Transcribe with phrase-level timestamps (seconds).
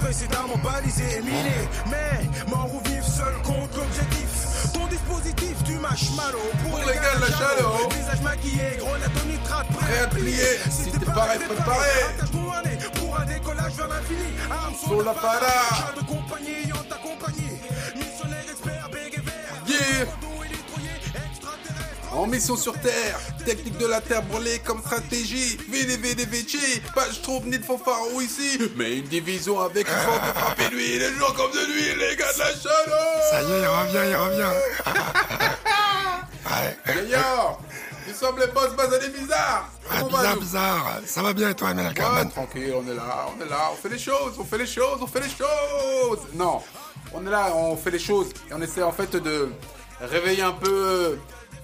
[0.00, 1.58] précédemment balisé et miné.
[1.90, 4.72] Mais mort ou vif, seul contre l'objectif.
[4.72, 6.38] Ton dispositif, tu mâches malo.
[6.64, 7.88] Pour les gars de la chaleur.
[7.90, 11.88] Visage maquillé, grenade au nitrate, Prêt à plier, si t'es pareil, préparé.
[12.14, 14.30] Attache-toi un nez pour un décollage vers l'infini.
[14.50, 15.46] Arme Sur la para.
[15.70, 17.56] Chat de compagnie, en ta compagnie.
[17.96, 19.62] Missionnaire, expert, vert.
[19.66, 20.06] Yeah.
[22.12, 25.58] En mission sur Terre, technique de la Terre brûlée comme stratégie.
[25.68, 26.58] VDVDVG,
[26.94, 28.58] pas je trouve ni de fanfaro ici.
[28.76, 32.16] Mais une division avec une force de frapper lui, les jours comme de nuit, les
[32.16, 33.22] gars de la chaleur.
[33.30, 34.54] Ça y est, il revient, il revient.
[36.46, 36.76] ouais.
[38.08, 39.68] Nous sommes les boss basanés bizarres.
[39.90, 41.00] Ah, bizarre, bizarre.
[41.06, 43.76] Ça va bien et toi, Ouais, Carman tranquille, on est là, on est là, on
[43.76, 46.20] fait les choses, on fait les choses, on fait les choses.
[46.34, 46.60] Non,
[47.14, 49.48] on est là, on fait les choses et on essaie en fait de
[50.00, 51.16] réveiller un peu euh,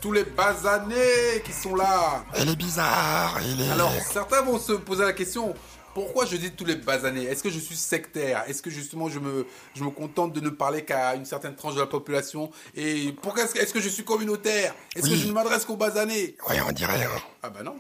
[0.07, 2.25] tous les basanés qui sont là.
[2.39, 3.71] Il est bizarre, est...
[3.73, 5.53] Alors, certains vont se poser la question.
[5.95, 8.45] Pourquoi je dis tous les basanés Est-ce que je suis sectaire?
[8.47, 11.75] Est-ce que justement je me, je me contente de ne parler qu'à une certaine tranche
[11.75, 12.53] de la population?
[12.77, 14.77] Et pourquoi est-ce que, je suis communautaire?
[14.95, 15.19] Est-ce que Oui.
[15.19, 17.03] je ne m'adresse qu'aux basanés Ouais, on dirait.
[17.03, 17.21] hein.
[17.43, 17.77] Ah bah non.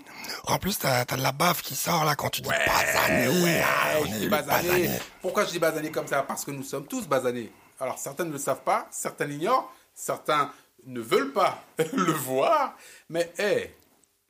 [0.48, 3.28] En plus, t'as t'as de la baffe qui sort là quand tu dis Ouais, basané.
[3.44, 4.90] ouais, Ah, on je dis basanés.
[5.22, 6.24] Pourquoi je dis basanés comme ça?
[6.24, 7.52] Parce que nous sommes tous basanés.
[7.78, 10.50] Alors certains ne le savent pas, certains l'ignorent, certains
[10.86, 12.76] ne veulent pas le voir,
[13.08, 13.74] mais hé,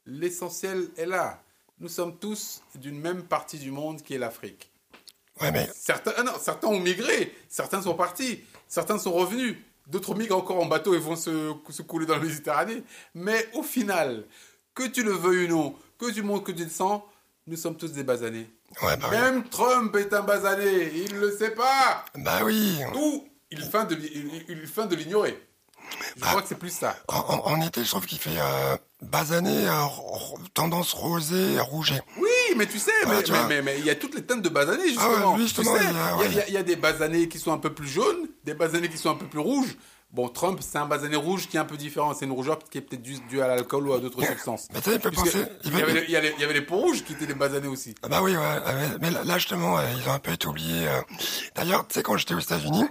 [0.07, 1.43] l'essentiel est là.
[1.79, 4.71] Nous sommes tous d'une même partie du monde qui est l'Afrique.
[5.41, 10.15] Ouais, mais Certains, ah non, certains ont migré, certains sont partis, certains sont revenus, d'autres
[10.15, 12.83] migrent encore en bateau et vont se, se couler dans la Méditerranée.
[13.15, 14.25] Mais au final,
[14.75, 17.07] que tu le veuilles ou non, que tu montes, que tu descends,
[17.47, 18.49] nous sommes tous des basanés.
[18.83, 19.17] ouais, bah oui.
[19.19, 22.05] Même Trump est un basané, il ne le sait pas.
[22.15, 22.79] Bah oui.
[22.95, 25.39] Ou il feint de, l'i- il, il feint de l'ignorer.
[26.17, 26.29] Je Ah.
[26.29, 26.97] crois que c'est plus ça.
[27.09, 29.73] En, été, je trouve qu'il fait euh, basané, euh,
[30.55, 32.01] tendance rosée, rouget.
[32.19, 34.23] Oui, mais tu sais, Ah, mais, tu mais, mais- mais il y a toutes les
[34.23, 35.33] teintes de basanés, Ah justement.
[35.33, 36.27] ouais, lui, justement, tu sais, il y a- il y a- ouais.
[36.31, 38.55] il y, a- il y a des basanés qui sont un peu plus jaunes, des
[38.55, 39.77] basanés qui sont un peu plus rouges.
[40.13, 42.15] Bon, Trump, c'est un basané rouge qui est un peu différent.
[42.15, 44.69] C'est une rougeur qui est peut-être due, due à l'alcool ou à d'autres substances.
[44.73, 45.45] Mais tu sais, il peut penser...
[45.65, 47.13] Il il y, avait, les- il y avait- il y avait les peaux rouges qui
[47.13, 47.95] étaient des basanés aussi.
[48.03, 50.87] Ah Bah oui, ouais, mais là, justement, ils ont un peu été oubliés.
[50.89, 51.01] euh.
[51.57, 52.85] D'ailleurs, tu sais, quand j'étais aux États-Unis,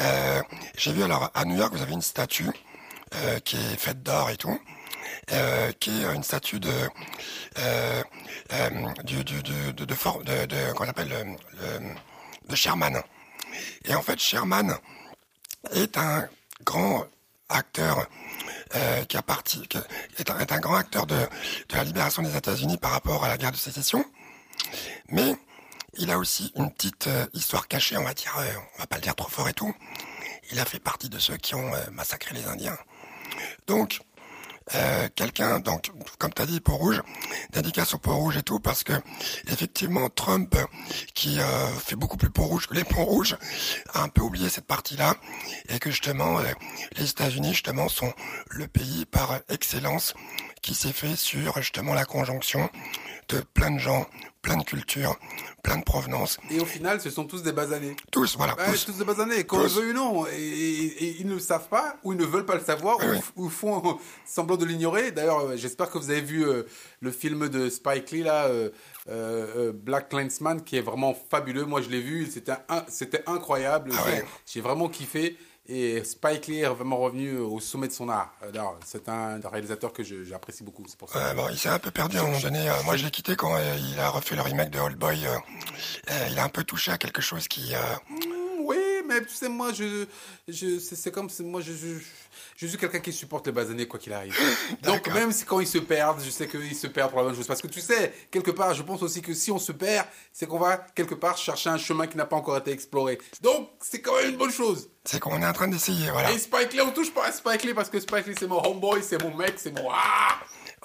[0.00, 0.42] euh,
[0.76, 2.50] j'ai vu alors à New York, vous avez une statue
[3.14, 4.58] euh, qui est faite d'or et tout,
[5.32, 6.70] euh, qui est une statue de
[7.58, 8.02] euh,
[8.52, 8.70] euh,
[9.04, 11.94] du, du, du- de de de, de comment on appelle le, le-
[12.48, 13.02] de Sherman.
[13.84, 14.74] Et en fait, Sherman
[15.72, 16.28] est un
[16.64, 17.06] grand
[17.48, 18.06] acteur
[18.76, 19.66] euh, qui a parti,
[20.18, 23.52] est un grand acteur de, de la libération des États-Unis par rapport à la guerre
[23.52, 24.04] de sécession,
[25.08, 25.34] mais
[25.98, 28.96] il a aussi une petite euh, histoire cachée, on va dire, euh, on va pas
[28.96, 29.74] le dire trop fort et tout.
[30.50, 32.78] Il a fait partie de ceux qui ont euh, massacré les Indiens.
[33.66, 34.00] Donc,
[34.74, 37.02] euh, quelqu'un, donc, comme tu as dit, peau rouge,
[37.94, 38.92] au peau rouge et tout, parce que,
[39.48, 40.54] effectivement, Trump,
[41.14, 43.36] qui euh, fait beaucoup plus peau rouge que les peaux rouges,
[43.94, 45.14] a un peu oublié cette partie-là,
[45.68, 46.44] et que justement, euh,
[46.96, 48.12] les États-Unis, justement, sont
[48.50, 50.14] le pays par excellence
[50.60, 52.68] qui s'est fait sur, justement, la conjonction
[53.28, 54.06] de plein de gens,
[54.40, 55.18] plein de cultures,
[55.62, 57.94] plein de provenances, Et au final, ce sont tous des basanés.
[58.10, 58.86] tous, voilà, Ouais, tous.
[58.86, 60.26] tous des basanés, qu'on le veuille ou non.
[60.28, 62.96] Et, et- et ils ne le savent pas, ou ils ne veulent pas le savoir,
[63.00, 63.20] Oui, ou, oui.
[63.36, 65.10] ou font semblant de l'ignorer.
[65.12, 66.62] D'ailleurs, euh, j'espère que vous avez vu euh,
[67.00, 68.46] le film de Spike Lee, là,
[69.08, 71.64] euh, Black Clansman, qui est vraiment fabuleux.
[71.66, 73.90] Moi, je l'ai vu, c'était un- c'était incroyable.
[73.98, 74.24] Ah ouais.
[74.46, 75.36] J'ai vraiment kiffé.
[75.70, 78.32] Et Spike Lee est vraiment revenu au sommet de son art.
[78.86, 80.84] C'est un réalisateur que j'apprécie beaucoup.
[80.88, 81.18] C'est pour ça.
[81.18, 82.70] Euh, bon, il s'est un peu perdu à un moment donné.
[82.70, 85.26] Euh, moi, je l'ai quitté quand euh, il a refait le remake de Old Boy.
[85.26, 85.36] euh,
[86.10, 87.74] euh, il a un peu touché à quelque chose qui...
[88.08, 88.16] Mm,
[88.60, 90.06] Oui, mais tu sais, moi, je,
[90.48, 91.98] je, c'est comme, moi, je, je,
[92.60, 94.36] je suis quelqu'un qui supporte les basanés quoi qu'il arrive.
[94.82, 97.36] Donc, même si quand ils se perdent, je sais qu'ils se perdent pour la bonne
[97.36, 97.46] chose.
[97.46, 100.46] Parce que tu sais, quelque part, je pense aussi que si on se perd, c'est
[100.46, 103.20] qu'on va quelque part chercher un chemin qui n'a pas encore été exploré.
[103.42, 104.90] Donc, c'est quand même une bonne chose.
[105.04, 106.32] c'est qu'on est en train d'essayer, voilà.
[106.32, 108.60] Et Spike Lee, on touche pas à Spike Lee parce que Spike Lee, c'est mon
[108.66, 110.40] homeboy, c'est mon mec, c'est mon ah.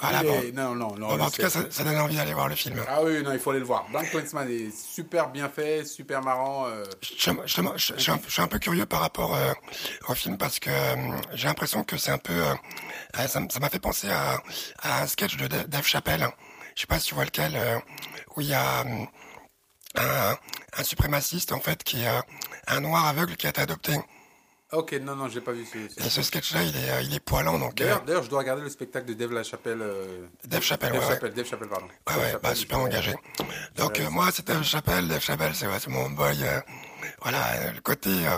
[0.09, 0.41] Voilà, Il bon.
[0.41, 1.07] est- Non, non, non.
[1.09, 2.83] Bon, bah, en tout cas, ça, ça donne envie d'aller voir le film.
[2.87, 3.85] Ah oui, non, il faut aller le voir.
[3.89, 6.67] Blank Princeman est super bien fait, super marrant.
[6.67, 7.09] euh, je,
[7.45, 7.61] je suis
[8.11, 9.53] un, je suis un peu curieux par rapport euh,
[10.09, 10.95] au film parce que euh,
[11.33, 12.33] j'ai l'impression que c'est un peu...
[12.33, 12.53] euh,
[13.19, 14.41] euh, ça m'a fait penser à,
[14.81, 16.27] à un sketch de Da- Dave Chappelle.
[16.75, 17.55] Je sais pas si tu vois lequel,
[18.35, 20.35] où il y a un,
[20.77, 22.09] un suprémaciste, en fait, qui est
[22.67, 23.93] un noir aveugle qui a été adopté.
[24.73, 25.65] Ok, non, non, j'ai pas vu
[25.97, 27.79] Et ce sketch-là, il est, euh, il est poilant, donc...
[27.79, 29.81] euh, D'ailleurs, d'ailleurs, je dois regarder le spectacle de Dave LaChapelle.
[29.81, 31.13] euh, Dave Chappelle, Dave ouais, ouais.
[31.13, 31.85] Chappelle, Dave Chappelle, pardon.
[31.85, 33.15] Ouais, ouais, Chappelle, bah, super je- engagé.
[33.77, 35.07] Donc, euh, moi, c'est Dave Chappelle.
[35.07, 36.37] Dave Chappelle, c'est ouais, c'est mon boy.
[36.43, 36.59] euh,
[37.21, 38.37] voilà, euh, le côté euh,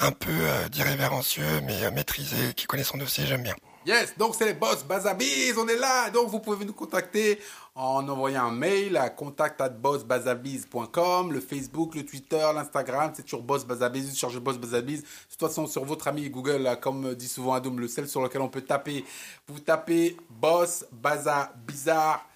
[0.00, 3.54] un peu euh, d'irrévérencieux, mais euh, maîtrisé, qui connaît son dossier, j'aime bien.
[3.86, 6.10] Yes, donc c'est les boss Bazabiz, on est là.
[6.10, 7.38] Donc vous pouvez nous contacter
[7.76, 14.18] en envoyant un mail à contact@bossbazabiz.com, le Facebook, le Twitter, l'Instagram, c'est toujours Boss Bazabiz,
[14.18, 15.02] cherchez Boss Bazabiz.
[15.02, 18.40] De toute façon, sur votre ami Google, comme dit souvent Adoum, le seul sur lequel
[18.40, 19.04] on peut taper,
[19.46, 22.26] vous tapez Boss Baza Bizarre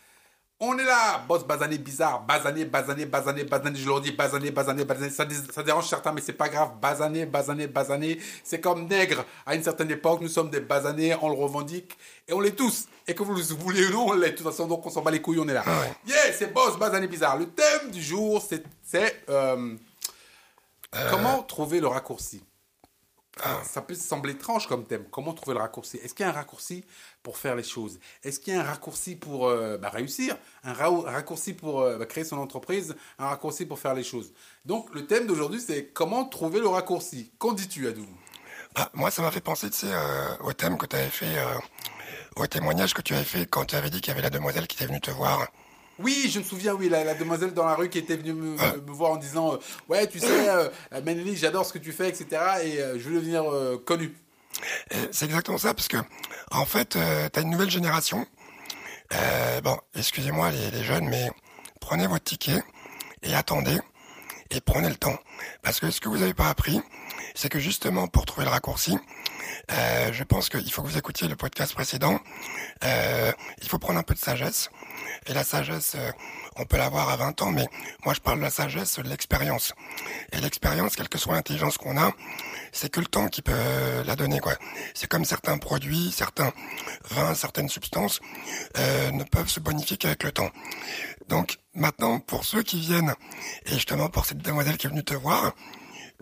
[0.62, 4.84] on est là, boss basané bizarre, basané, basané, basané, basané, je leur dis basané, basané,
[4.84, 9.24] basané, ça, ça dérange certains, mais c'est pas grave, basané, basané, basané, c'est comme nègre.
[9.46, 11.96] À une certaine époque, nous sommes des basanés, on le revendique,
[12.28, 12.88] et on l'est tous.
[13.08, 14.32] Et que vous le voulez ou non, on l'est.
[14.32, 15.64] De toute façon, donc on s'en bat les couilles, on est là.
[15.66, 17.38] Ah yeah, c'est boss basané bizarre.
[17.38, 18.62] Le thème du jour, c'est
[19.30, 19.76] euh,
[20.94, 21.10] euh...
[21.10, 22.42] comment trouver le raccourci?
[23.42, 23.60] Ah.
[23.64, 25.04] Ça peut sembler étrange comme thème.
[25.10, 25.98] Comment trouver le raccourci?
[25.98, 26.84] Est-ce qu'il y a un raccourci
[27.22, 27.98] pour faire les choses?
[28.22, 30.36] Est-ce qu'il y a un raccourci pour euh, bah, réussir?
[30.64, 32.96] Un raccourci pour euh, bah, créer son entreprise?
[33.18, 34.32] Un raccourci pour faire les choses?
[34.64, 37.32] Donc le thème d'aujourd'hui, c'est comment trouver le raccourci.
[37.38, 38.06] Qu'en dis-tu, Adou?
[38.74, 41.36] Bah, Moi, ça m'a fait penser euh, au thème que tu avais fait,
[42.36, 44.66] au témoignage que tu avais fait quand tu avais dit qu'il y avait la demoiselle
[44.66, 45.46] qui était venue te voir.
[46.02, 48.56] Oui, je me souviens, oui, la, demoiselle dans la rue qui était venue me,
[48.88, 49.58] voir en disant
[49.88, 50.68] Ouais, tu sais, euh,
[51.34, 52.26] j'adore ce que tu fais, etc.
[52.64, 53.44] Et je veux devenir
[53.84, 54.14] connu.
[55.10, 55.96] C'est exactement ça, parce que,
[56.50, 58.26] en fait, euh, tu as une nouvelle génération.
[59.12, 61.30] Euh, bon, excusez-moi les, jeunes, mais
[61.80, 62.62] prenez votre ticket
[63.22, 63.78] et attendez
[64.50, 65.18] et prenez le temps.
[65.62, 66.80] Parce que ce que vous n'avez pas appris,
[67.34, 68.96] c'est que justement, pour trouver le raccourci,
[69.72, 72.20] euh, je pense qu'il faut que vous écoutiez le podcast précédent.
[72.82, 74.70] il faut prendre un peu de sagesse.
[75.26, 75.96] Et la sagesse,
[76.56, 77.66] on peut l'avoir à 20 ans, mais
[78.04, 79.74] moi je parle de la sagesse, de l'expérience.
[80.32, 82.12] Et l'expérience, quelle que soit l'intelligence qu'on a,
[82.72, 83.52] c'est que le temps qui peut
[84.04, 84.54] la donner, quoi.
[84.94, 86.52] C'est comme certains produits, certains
[87.10, 88.20] vins, certaines substances
[88.78, 90.50] euh, ne peuvent se bonifier qu'avec le temps.
[91.28, 93.14] Donc maintenant, pour ceux qui viennent,
[93.66, 95.54] et justement pour cette demoiselle qui est venue te voir,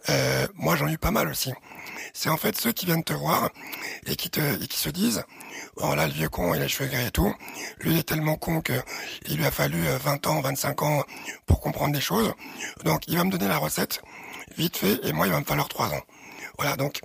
[0.09, 1.53] euh, moi j'en ai eu pas mal aussi.
[2.13, 3.51] C'est en fait ceux qui viennent te voir
[4.07, 5.25] et qui te et qui se disent
[5.77, 7.35] oh là le vieux con il a les cheveux gris et tout.
[7.81, 8.73] Lui il est tellement con que
[9.27, 11.05] il lui a fallu 20 euh, ans, 25 ans
[11.47, 12.33] pour comprendre des choses.
[12.85, 14.03] Donc il va me donner la recette
[14.57, 16.03] vite fait et moi il va me falloir 3 ans.
[16.59, 17.01] Voilà, donc.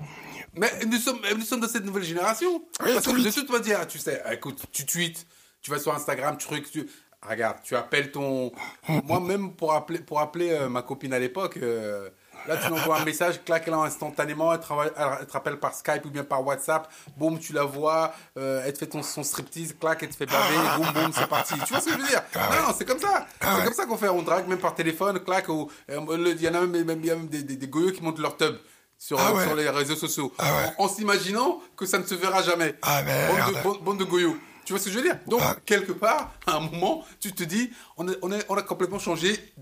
[0.55, 2.63] Mais nous sommes, nous sommes de cette nouvelle génération.
[2.77, 5.25] Parce que de toute manière, tu sais, écoute, tu tweets,
[5.61, 6.87] tu vas sur Instagram, tu truc, tu.
[7.27, 8.51] Regarde, tu appelles ton.
[8.87, 12.09] Moi, même pour appeler, pour appeler euh, ma copine à l'époque, euh,
[12.47, 16.23] là, tu envoies un message, claque là instantanément, elle te, rappelle par Skype ou bien
[16.23, 20.09] par WhatsApp, boum, tu la vois, euh, elle te fait ton, son striptease, claque, elle
[20.09, 21.53] te fait baver, boum, boum, c'est parti.
[21.65, 22.23] Tu vois ce que je veux dire?
[22.35, 23.25] Ah Non, c'est comme ça.
[23.41, 24.09] C'est comme ça qu'on fait.
[24.09, 27.43] On drague même par téléphone, claque, ou il y en a même, même, même des,
[27.43, 28.55] des, qui montent leur tub
[28.97, 30.31] sur, ah sur les réseaux sociaux.
[30.39, 32.75] Ah en, s'imaginant que ça ne se verra jamais.
[32.81, 34.37] Ah bande, de, bande, de goyos.
[34.65, 35.17] Tu vois ce que je veux dire?
[35.27, 38.61] Donc, quelque part, à un moment, tu te dis, on, est, on, est, on a
[38.61, 39.53] complètement changé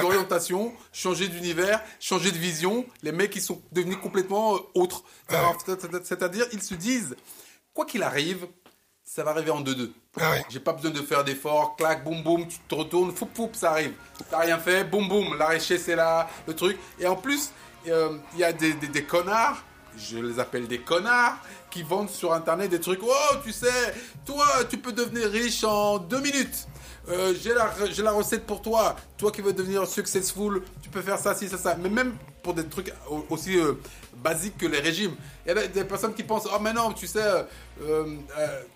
[0.00, 2.86] d'orientation, changé d'univers, changé de vision.
[3.02, 5.04] Les mecs, ils sont devenus complètement euh, autres.
[6.04, 7.16] C'est-à-dire, ils se disent,
[7.74, 8.46] quoi qu'il arrive,
[9.04, 9.90] ça va arriver en 2-2.
[10.20, 13.50] Ah J'ai pas besoin de faire d'efforts, clac, boum boum, tu te retournes, foup foup,
[13.54, 13.92] ça arrive.
[14.30, 16.78] T'as rien fait, boum boum, la richesse est là, le truc.
[17.00, 17.50] Et en plus,
[17.86, 19.62] euh, il y a des, des, connards,
[19.98, 21.38] je les appelle des connards,
[21.70, 23.00] qui vendent sur internet des trucs.
[23.02, 26.66] Oh, tu sais, toi, tu peux devenir riche en deux minutes.
[27.08, 28.96] Euh, j'ai la, recette pour toi.
[29.16, 31.76] Toi qui veux devenir successful, tu peux faire ça, si, ça, ça.
[31.76, 32.92] Mais même pour des trucs
[33.30, 33.74] aussi euh,
[34.16, 35.14] basiques que les régimes.
[35.46, 37.46] Il y a des personnes qui pensent, oh mais non, tu sais,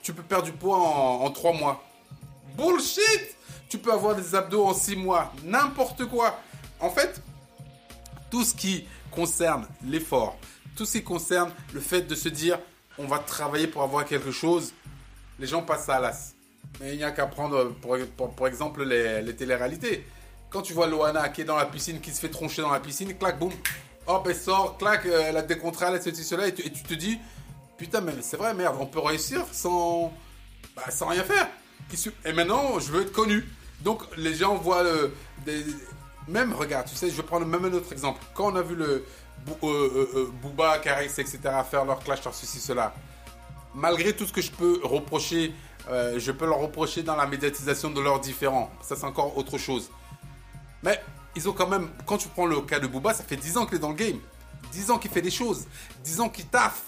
[0.03, 1.83] tu peux perdre du poids en, en trois mois.
[2.57, 3.37] Bullshit
[3.69, 5.33] Tu peux avoir des abdos en six mois.
[5.45, 6.39] N'importe quoi.
[6.81, 7.21] En fait,
[8.31, 10.37] tout ce qui concerne l'effort,
[10.77, 12.59] tout ce qui concerne le fait de se dire
[12.99, 14.73] on va travailler pour avoir quelque chose,
[15.39, 16.35] les gens passent à l'as.
[16.81, 20.07] Mais il n'y a qu'à prendre, pour, exemple, les, les télé-réalités.
[20.51, 22.81] Quand tu vois Loana qui est dans la piscine, qui se fait troncher dans la
[22.81, 23.53] piscine, clac, boum,
[24.07, 27.19] hop, elle sort, clac, euh, elle a des contrats, ceci, cela, et tu, te dis,
[27.79, 30.13] putain, mais c'est vrai, merde, on peut réussir sans,
[30.77, 31.49] bah, sans rien faire.
[32.25, 33.45] Et maintenant, je veux être connu.
[33.81, 35.13] Donc, les gens voient le,
[36.29, 38.21] même, regarde, tu sais, je vais prendre même un autre exemple.
[38.35, 39.05] Quand on a vu le
[40.43, 41.39] Booba, Caris, etc.
[41.71, 42.95] faire leur clash sur ceci, cela,
[43.75, 45.55] malgré tout ce que je peux reprocher,
[45.89, 48.71] je peux leur reprocher dans la médiatisation de leurs différents.
[48.83, 49.91] Ça, c'est encore autre chose.
[50.83, 51.01] Mais
[51.35, 53.67] ils ont quand même, quand tu prends le cas de Booba, ça fait 10 ans
[53.67, 54.19] qu'il est dans le game.
[54.71, 55.67] 10 ans qu'il fait des choses.
[56.05, 56.83] 10 ans qu'il taffe.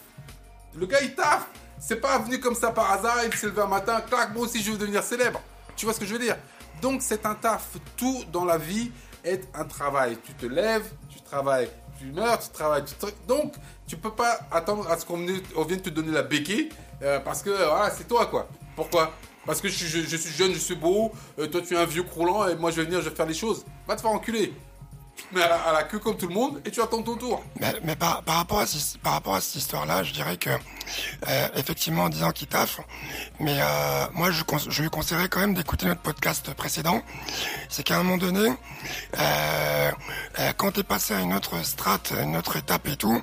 [0.75, 1.47] Le gars, il taffe.
[1.81, 4.63] C'est pas venu comme ça par hasard, il s'est levé un matin, clac, moi aussi
[4.63, 5.43] je veux devenir célèbre.
[5.77, 6.37] Tu vois ce que je veux dire?
[6.81, 7.77] Donc c'est un taf.
[7.97, 8.91] Tout dans la vie
[9.23, 10.17] est un travail.
[10.25, 11.69] Tu te lèves, tu travailles,
[12.05, 12.85] tu meurs, tu travailles.
[12.85, 12.95] Tu
[13.27, 13.55] Donc,
[13.87, 16.71] tu peux pas attendre à ce qu'on vienne te donner la béquille
[17.03, 18.49] euh, parce que voilà, c'est toi quoi.
[18.77, 19.13] Pourquoi?
[19.47, 22.49] Parce que je, suis jeune, je suis beau, euh, toi tu es un vieux croulant
[22.49, 23.65] et moi je vais venir, je vais faire les choses.
[23.87, 24.53] Va te faire enculer.
[25.33, 27.43] Mais à la, queue comme tout le monde, et tu attends ton tour.
[27.61, 32.81] Mais, par, rapport à, cette histoire-là, je dirais que, euh, effectivement, en disant qu'il taffe,
[33.41, 37.03] mais euh, moi, je lui conseillerais quand même d'écouter notre podcast précédent.
[37.69, 38.53] C'est qu'à un moment donné,
[39.19, 39.91] euh,
[40.39, 43.21] euh, quand tu es passé à une autre strate, une autre étape et tout,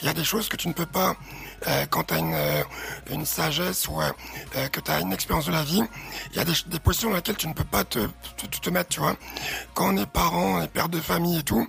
[0.00, 1.16] il y a des choses que tu ne peux pas,
[1.66, 2.62] euh, quand tu as une, euh,
[3.10, 5.82] une sagesse ou euh, que tu as une expérience de la vie,
[6.32, 7.98] il y a des, des positions dans lesquelles tu ne peux pas te,
[8.36, 9.16] te, te mettre, tu vois.
[9.74, 11.66] Quand on est parents, on est père de famille et tout,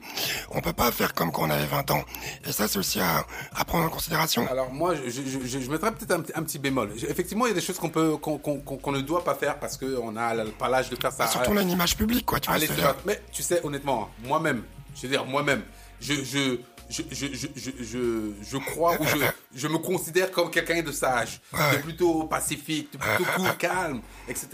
[0.52, 2.04] on peut pas faire comme quand on avait 20 ans.
[2.46, 4.48] Et ça, c'est aussi à, à prendre en considération.
[4.50, 6.92] Alors moi, je, je, je, je mettrais peut-être un, petit- un petit bémol.
[7.08, 10.16] Effectivement, il y a des choses qu'on peut, qu'on ne doit pas faire parce qu'on
[10.18, 11.28] a la- pas l'âge de faire ça.
[11.28, 12.58] Surtout, on a une image publique, quoi, tu vois.
[13.06, 14.64] Mais tu sais, honnêtement, moi-même,
[14.96, 15.64] je veux dire, moi-même,
[16.02, 16.60] je, je,
[16.94, 19.18] je, je, je, je, crois ou je,
[19.56, 24.48] je me considère comme quelqu'un de sage, de plutôt pacifique, de plutôt cool, calme, etc.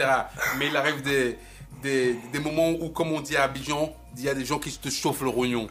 [0.58, 1.38] Mais il arrive des,
[1.82, 4.72] des, des moments où, comme on dit à Abidjan, il y a des gens qui
[4.78, 5.68] te chauffent le rognon,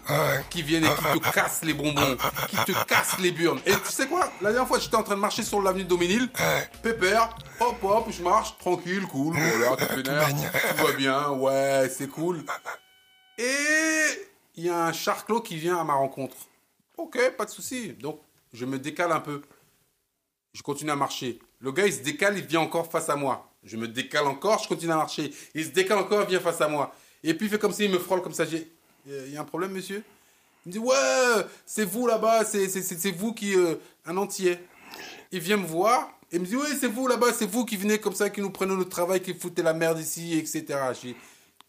[0.50, 2.16] qui viennent et qui te cassent les bonbons,
[2.48, 3.60] qui te cassent les burnes.
[3.66, 4.30] Et tu sais quoi?
[4.40, 6.28] La dernière fois, j'étais en train de marcher sur l'avenue Doménil,
[6.82, 12.44] pépère, hop hop, je marche, tranquille, cool, voilà, tout tout va bien, ouais, c'est cool.
[13.38, 13.44] Et
[14.56, 16.36] il y a un charclos qui vient à ma rencontre.
[16.98, 17.94] Ok, pas de souci.
[17.94, 18.20] Donc,
[18.52, 19.40] je me décale un peu.
[20.52, 21.38] Je continue à marcher.
[21.60, 23.50] Le gars, il se décale, il vient encore face à moi.
[23.64, 25.32] Je me décale encore, je continue à marcher.
[25.54, 26.94] Il se décale encore, il vient face à moi.
[27.22, 28.44] Et puis, il fait comme s'il me frôle comme ça.
[28.44, 28.70] J'ai,
[29.06, 30.04] il y a un problème, monsieur?
[30.66, 33.54] Il me dit, ouais, c'est vous là-bas, c'est, vous qui...
[33.54, 34.58] euh, un entier.
[35.30, 37.98] Il vient me voir il me dit, oui, c'est vous là-bas, c'est vous qui venez
[37.98, 40.78] comme ça, qui nous prenez notre travail, qui foutez la merde ici, etc.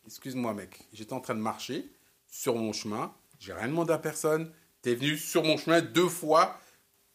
[0.06, 1.90] Excuse-moi, mec, j'étais en train de marcher
[2.28, 6.60] sur mon chemin, j'ai rien demandé à personne, t'es venu sur mon chemin deux fois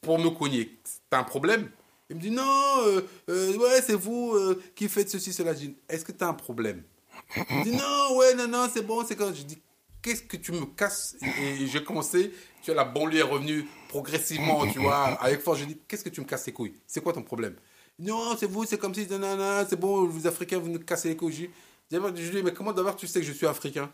[0.00, 0.78] pour me cogner.
[1.10, 1.70] T'as un problème?
[2.10, 5.54] Il me dit, non, euh, euh, ouais, c'est vous euh, qui faites ceci, cela.
[5.54, 6.82] J'ai dit, est-ce que t'as un problème?
[7.50, 9.34] Il me dit, non, ouais, non, non, c'est bon, c'est quand.
[9.34, 9.58] Je dis,
[10.02, 11.16] qu'est-ce que tu me casses?
[11.22, 15.60] Et, j'ai commencé, tu vois, la banlieue est revenue progressivement, tu vois, avec force.
[15.60, 16.74] Je dis, qu'est-ce que tu me casses les couilles?
[16.86, 17.56] C'est quoi ton problème?
[17.98, 21.16] Non, c'est vous, c'est comme si, nanana, c'est bon, vous Africains, vous nous cassez les
[21.16, 21.32] couilles.
[21.32, 21.50] Je dis,
[21.90, 23.90] je dis, je dis, mais comment d'abord tu sais que je suis Africain?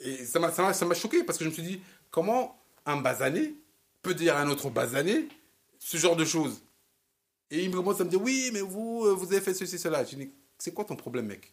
[0.00, 3.54] Et ça m'a- choqué parce que je me suis dit, comment un basané
[4.02, 5.28] peut dire à un autre basané
[5.78, 6.62] ce genre de choses?
[7.50, 9.78] Et il me commence à me dire, oui, mais vous, euh, vous avez fait ceci,
[9.78, 10.04] cela.
[10.04, 11.52] Je dis, c'est quoi ton problème, mec?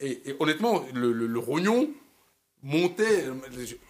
[0.00, 1.88] Et, honnêtement, le, le- rognon
[2.62, 3.24] montait,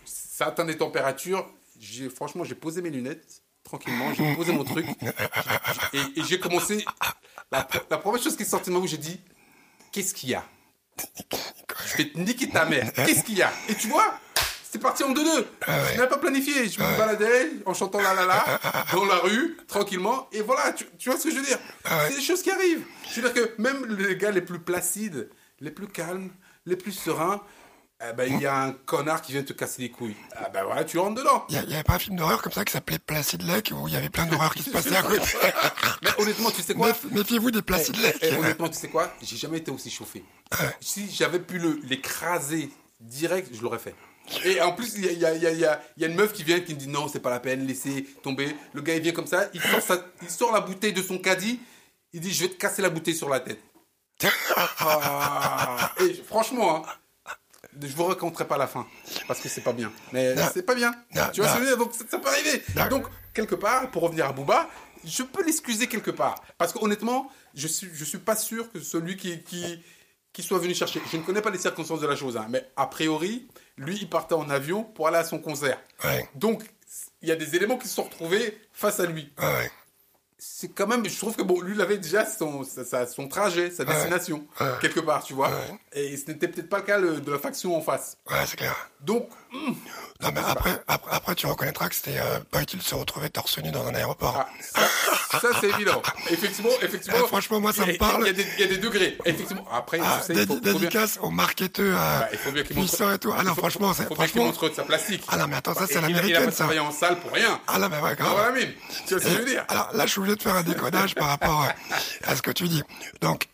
[0.04, 1.48] ça atteint des températures.
[2.14, 4.86] Franchement, j'ai posé mes lunettes tranquillement, j'ai posé mon truc
[5.92, 6.84] et, et j'ai commencé.
[7.50, 9.20] La, la première chose qui est sortie de ma bouche, j'ai dit
[9.92, 10.44] Qu'est-ce qu'il y a?
[11.86, 12.92] Je vais te niquer ta mère.
[12.92, 13.52] Qu'est-ce qu'il y a?
[13.68, 14.18] Et tu vois
[14.68, 15.46] c'est parti en deux-deux.
[15.66, 16.68] Je n'avais pas planifié.
[16.68, 18.60] Je me baladais en chantant la la la
[18.92, 20.28] dans la rue, tranquillement.
[20.32, 21.58] Et voilà, tu, tu vois ce que je veux dire?
[22.08, 22.84] C'est des choses qui arrivent.
[23.10, 26.30] Je veux dire que même les gars les plus placides, les plus calmes,
[26.66, 27.40] les plus sereins,
[28.10, 30.16] eh ben, il y a un connard qui vient te casser les couilles.
[30.36, 31.44] Ah ben voilà, tu rentres dedans.
[31.48, 33.94] Il n'y avait pas un film d'horreur comme ça qui s'appelait Placid Lake où il
[33.94, 35.22] y avait plein d'horreurs qui se passaient à côté?
[36.02, 36.90] Mais honnêtement, tu sais quoi?
[36.90, 38.18] Méf- Méfiez-vous des Placid Lake.
[38.22, 39.12] Eh, honnêtement, tu sais quoi?
[39.22, 40.24] J'ai jamais été aussi chauffé.
[40.80, 42.70] Si j'avais pu l'écraser
[43.00, 43.94] direct, je l'aurais fait.
[44.44, 45.66] Et en plus, il y a, y y
[46.02, 48.56] y une meuf qui vient qui me dit non, c'est pas la peine, laissez tomber.
[48.72, 51.18] Le gars, il vient comme ça, il sort, sa- il sort la bouteille de son
[51.18, 51.60] caddie,
[52.12, 53.60] il dit je vais te casser la bouteille sur la tête.
[54.80, 56.90] Ah, et franchement, hein,
[57.80, 58.86] je vous raconterai pas la fin
[59.28, 59.92] parce que c'est pas bien.
[60.12, 60.92] Mais c'est pas bien.
[61.14, 61.70] Non, tu vois ce que je non.
[61.70, 61.78] veux dire?
[61.78, 62.62] Donc ça, ça peut arriver.
[62.76, 62.88] Non.
[62.88, 64.68] Donc quelque part, pour revenir à Booba,
[65.04, 68.80] je peux l'excuser quelque part parce que honnêtement, je suis je suis pas sûr que
[68.80, 69.82] celui qui qui
[70.32, 71.00] qui soit venu chercher.
[71.10, 73.48] Je ne connais pas les circonstances de la chose, hein, mais a priori,
[73.78, 75.80] lui, il partait en avion pour aller à son concert.
[76.04, 76.28] Ouais.
[76.34, 76.62] Donc
[77.22, 79.32] il y a des éléments qui se sont retrouvés face à lui.
[79.38, 79.70] Ouais.
[80.38, 83.70] C'est quand même, je trouve que bon, lui, il avait déjà son, sa- son trajet,
[83.70, 84.66] sa destination, Ouais.
[84.82, 85.48] quelque part, tu vois.
[85.48, 85.78] Ouais.
[85.92, 88.18] Et ce n'était peut-être pas le cas le- de la faction en face.
[88.30, 88.74] Ouais, c'est clair.
[89.00, 89.74] Donc, hum,
[90.20, 93.30] Non, mais après, après, après, tu reconnaîtras que c'était euh, pas utile de se retrouver
[93.30, 94.36] torse nu dans un aéroport.
[94.74, 94.80] ah,
[95.30, 96.02] ça, ça, c'est évident.
[96.30, 97.18] Effectivement, effectivement.
[97.22, 98.22] Ah, franchement, moi, ça me parle.
[98.22, 99.16] Il y, a des- il y a des degrés.
[99.24, 99.66] Effectivement.
[99.72, 102.38] Après, Ah, tu sais, il faut, dédi- faut bien, dédicace aux marketeurs euh, bah, il
[102.38, 102.62] faut bien
[103.14, 103.32] et tout.
[103.36, 104.44] Ah non, faut- franchement, c'est faut bien franchement.
[104.46, 105.22] montre de sa plastique.
[105.28, 106.56] Ah non, mais attends, ça, c'est Et il- Il a l'américaine, ça.
[106.58, 107.60] travaillé en salle pour rien.
[107.66, 108.32] Ah là, mais ouais, Ah, grave.
[108.32, 108.72] voilà, mine.
[109.06, 110.62] Tu vois ce que je veux dire Alors là, je suis obligé de faire un
[110.62, 111.66] décodage par rapport
[112.24, 112.82] à, ce que tu dis.
[113.20, 113.46] Donc,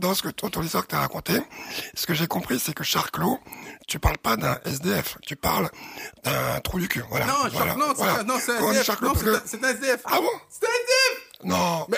[0.00, 1.34] dans ce que ton, ton histoire que tu as raconté,
[1.94, 3.38] ce que j'ai compris, c'est que Charclos,
[3.86, 5.70] tu parles pas d'un SDF, tu parles
[6.24, 7.02] d'un trou du cul.
[7.10, 7.26] Voilà.
[7.26, 8.20] Non, voilà, non, c'est voilà.
[8.20, 8.82] un- non, c'est SDF.
[8.84, 10.00] Charclos, Non, parce c'est que- un- c'est un SDF.
[10.06, 11.86] Ah bon C'est un SDF Non.
[11.88, 11.96] Mais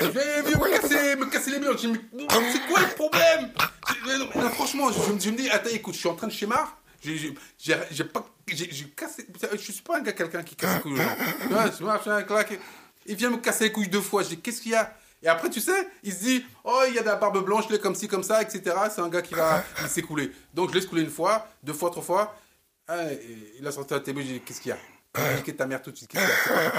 [0.50, 1.76] pourquoi il me casser, me casser les murs.
[2.12, 3.50] Mais c'est quoi le problème
[4.06, 6.76] mais Franchement, je, me- je me dis, attends, écoute, je suis en train de schémar.
[7.02, 7.34] J'ai
[8.04, 8.26] pas.
[8.48, 9.26] J'ai cassé.
[9.52, 11.16] Je suis pas un gars, quelqu'un qui casse les couilles aux gens.
[11.42, 12.58] Tu vois, je marche, un claque.
[13.06, 14.22] Il vient me casser les couilles deux fois.
[14.24, 14.92] Je dis, qu'est-ce qu'il y a?
[15.26, 17.64] Et après, tu sais, il se dit, oh, il y a de la barbe blanche,
[17.68, 18.62] il est comme ci, comme ça, etc.
[18.94, 20.30] C'est un gars qui va s'écouler.
[20.54, 22.36] Donc, je laisse couler une fois, deux fois, trois fois.
[22.86, 24.78] Ah, et il a sorti la télé, j'ai dit, qu'est-ce qu'il y a?
[25.34, 26.24] Niqué ta mère tout de suite, qu'est-ce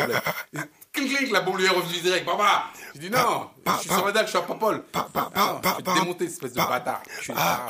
[0.05, 0.23] qu'il y a?
[0.53, 3.81] C'est Clic, clic, la bombe lui est revenue direct, papa J'ai dit, non, pa- je
[3.81, 4.81] suis sur la dalle, je suis à Popol.
[4.83, 7.03] pa- Ah, pa- je vais te démonter, espèce de bâtard.
[7.17, 7.67] Je suis Ah.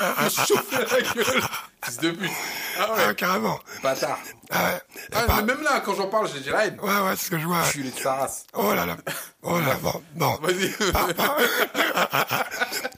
[0.00, 1.42] ah, je chauffé la gueule.
[1.84, 2.30] Fils de pute.
[2.78, 3.58] Ah Ah, ouais, carrément.
[3.82, 4.18] bâtard.
[4.50, 4.80] Ah, ouais.
[5.12, 6.78] Ah, Et par- mais même là, quand j'en parle, j'ai la haine.
[6.82, 7.62] Ouais, ouais, c'est ce que je vois.
[7.64, 8.44] Je suis les de sa race.
[8.54, 8.96] Oh là là.
[9.42, 10.38] Oh là, bon, bon.
[10.42, 10.70] Vas-y.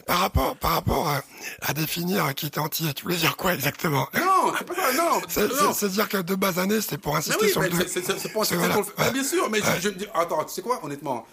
[0.06, 1.22] Par rapport, par rapport à,
[1.62, 4.08] à définir qui est entier, tu voulais dire quoi exactement?
[4.14, 5.72] Non, c'est pas ça, non.
[5.72, 7.86] C'est dire que deux bases années, c'était pour Mais insister oui, sur mais le deux.
[7.88, 8.00] c'est-
[8.32, 8.94] pour insister voilà, pour le ouais.
[8.98, 11.26] Ah, Bien sûr, mais je- je, me dis, attends, tu sais quoi, honnêtement,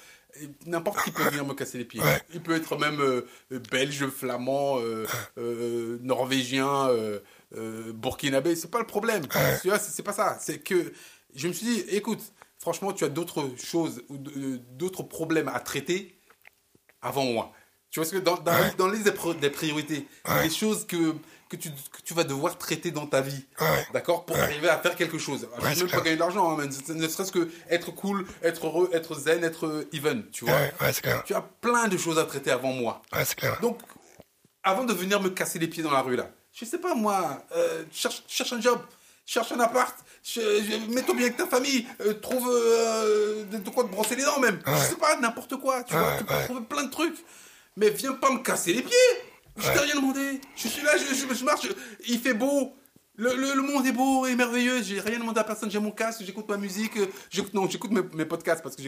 [0.65, 2.01] n'importe qui peut venir me casser les pieds.
[2.01, 2.21] Ouais.
[2.33, 3.27] Il peut être même euh,
[3.71, 5.05] belge, flamand, euh,
[5.38, 6.88] euh, norvégien,
[7.55, 9.24] euh, burkinabé, c'est pas le problème.
[9.62, 10.38] C'est pas ça.
[10.39, 10.93] C'est que
[11.36, 12.22] je me suis dit, écoute,
[12.60, 16.19] franchement, tu as d'autres choses ou euh, d'autres problèmes à traiter
[17.01, 17.51] avant moi.
[17.89, 18.74] Tu vois ce que dans, dans, Ouais.
[18.77, 20.43] dans les des priorités, Ouais.
[20.43, 21.15] les choses que
[21.50, 23.86] que tu, que tu vas devoir traiter dans ta vie, Ouais.
[23.93, 25.48] d'accord, pour arriver à faire quelque chose.
[25.55, 28.65] Alors, je ne veux pas gagner de l'argent, hein, ne serait-ce que être cool, être
[28.65, 30.57] heureux, être zen, être euh, even, tu vois.
[30.93, 31.24] Clair.
[31.24, 33.03] Tu as plein de choses à traiter avant moi.
[33.38, 33.60] Clair.
[33.62, 33.77] Donc,
[34.63, 37.43] avant de venir me casser les pieds dans la rue là, je sais pas moi,
[37.55, 38.79] euh, cherche, cherche un job,
[39.25, 43.89] cherche un appart, je- mets-toi bien avec ta famille, euh, trouve euh, de, quoi te
[43.89, 44.62] brosser les dents même.
[44.65, 46.43] Je sais pas, n'importe quoi, tu vois, Ouais, tu peux ouais.
[46.45, 47.17] trouver plein de trucs.
[47.75, 48.98] Mais viens pas me casser les pieds.
[49.57, 50.39] Je t'ai rien demandé.
[50.55, 51.67] Je suis là, je, je- je marche,
[52.07, 52.75] il fait beau.
[53.15, 54.82] Le, le- le monde est beau et merveilleux.
[54.82, 55.70] J'ai rien demandé à personne.
[55.70, 56.93] J'ai mon casque, j'écoute ma musique.
[57.29, 58.82] J'écoute non, j'écoute mes, mes podcasts parce que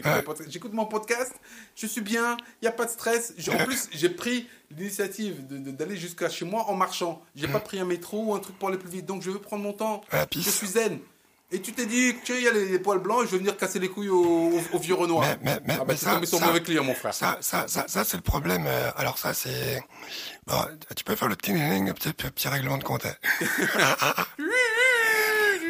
[0.48, 1.32] j'écoute mon podcast.
[1.76, 2.36] Je suis bien.
[2.60, 3.34] Il y a pas de stress.
[3.54, 7.22] En plus, j'ai pris l'initiative d'aller jusqu'à chez moi en marchant.
[7.36, 9.06] J'ai pas pris un métro ou un truc pour aller plus vite.
[9.06, 10.02] Donc je veux prendre mon temps.
[10.42, 10.98] Je suis zen.
[11.52, 13.56] Et tu t'es dit, tiens, il y a les, les poils blancs, je vais venir
[13.56, 15.24] casser les couilles au, au- au vieux Renoir.
[15.24, 17.14] Mais- mais- mais- ah bah, mais ça- ça- mauvais client, mon frère.
[17.14, 18.64] Ça, ça, ça, ça c'est le problème.
[18.66, 19.80] euh, Alors ça, c'est...
[20.48, 20.56] Bon,
[20.96, 23.06] tu peux faire le petit, petit, petit, règlement de compte.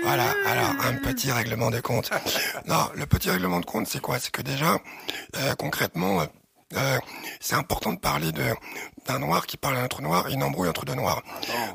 [0.03, 2.11] voilà, alors un petit règlement de compte.
[2.67, 4.19] Non, le petit règlement de compte, c'est quoi?
[4.19, 4.79] C'est que déjà,
[5.37, 6.27] euh, concrètement,
[6.75, 6.99] euh,
[7.41, 8.45] c'est important de parler de
[9.07, 11.23] d'un noir qui parle à un autre noir et une embrouille entre deux noirs.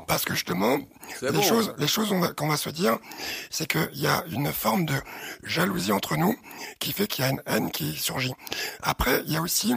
[0.06, 0.78] Parce que justement,
[1.22, 1.42] les bon.
[1.42, 2.98] choses, les choses on va- qu'on va se dire,
[3.50, 4.94] c'est qu'il y a une forme de
[5.42, 6.36] jalousie entre nous
[6.78, 8.34] qui fait qu'il y a une haine qui surgit.
[8.82, 9.74] Après, il y a aussi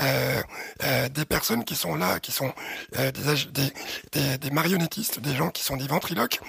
[0.00, 0.42] euh,
[0.84, 2.52] euh, des personnes qui sont là, qui sont
[2.98, 3.72] euh, des, des,
[4.12, 6.40] des, des marionnettistes, des gens qui sont des ventriloques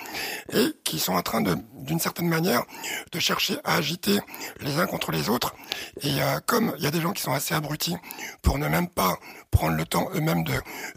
[0.52, 2.64] et qui sont en train de, d'une certaine manière,
[3.12, 4.20] de chercher à agiter
[4.62, 5.54] les uns contre les autres.
[6.02, 7.96] Et euh, comme il y a des gens qui sont assez abrutis
[8.42, 9.18] pour ne même pas
[9.54, 10.54] prendre le temps eux-mêmes de,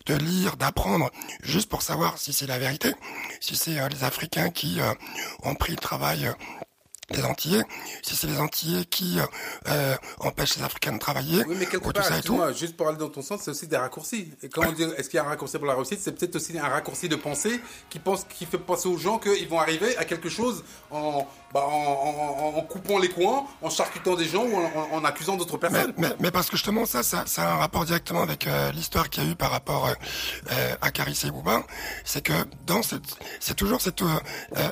[0.07, 1.11] de lire, d'apprendre,
[1.43, 2.93] juste pour savoir si c'est la vérité,
[3.41, 4.93] si c'est euh, les Africains qui euh,
[5.45, 6.29] ont pris le travail
[7.11, 7.63] des Antillais,
[8.03, 9.25] si c'est les Antillais qui euh,
[9.69, 12.41] euh, empêchent les Africains de travailler, Oui, mais quelque ou tout ça et tout.
[12.57, 14.33] juste pour aller dans ton sens, c'est aussi des raccourcis.
[14.43, 16.35] Et quand on dit est-ce qu'il y a un raccourci pour la réussite, c'est peut-être
[16.37, 19.97] aussi un raccourci de pensée qui pense, qui fait penser aux gens qu'ils vont arriver
[19.99, 24.45] à quelque chose en, bah, en, en- en coupant les coins, en charcutant des gens
[24.45, 24.57] ou
[24.93, 25.93] en, accusant d'autres personnes.
[25.99, 29.11] mais, mais parce que justement ça, ça, ça a un rapport directement avec euh, l'histoire
[29.11, 29.87] qu'il y a eu par rapport
[30.51, 31.63] euh, à Carissé et Bouba,
[32.05, 32.33] c'est que
[32.67, 33.05] dans cette,
[33.39, 34.03] c'est toujours cette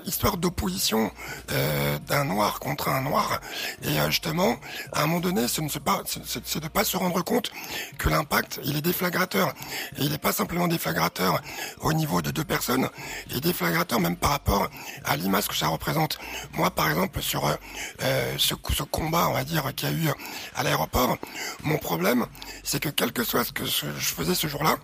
[0.05, 1.13] histoire d'opposition
[1.53, 3.41] euh, noir contre un noir,
[3.83, 4.57] et euh, justement,
[4.93, 7.51] à un moment donné, ce ne c'est- de pas se rendre compte
[7.99, 9.49] que l'impact, il est déflagrateur,
[9.97, 11.41] et il n'est pas simplement déflagrateur
[11.81, 12.89] au niveau de deux personnes,
[13.31, 14.69] il est déflagrateur même par rapport
[15.05, 16.19] à l'image que ça représente.
[16.55, 17.55] Moi, par exemple, sur euh,
[18.03, 20.09] euh, ce, combat, on va dire, qu'il y a eu
[20.57, 21.17] à l'aéroport,
[21.63, 22.27] mon problème,
[22.63, 24.77] c'est que quel que soit ce que je faisais ce jour-là,